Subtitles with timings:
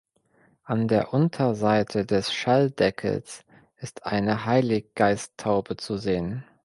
[0.65, 3.45] An der Unterseite des Schalldeckels
[3.77, 6.43] ist eine Heiliggeisttaube zu sehen.